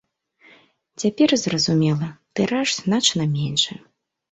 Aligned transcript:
Цяпер, 1.03 1.29
зразумела, 1.43 2.09
тыраж 2.41 2.69
значна 2.83 3.31
меншы. 3.37 3.81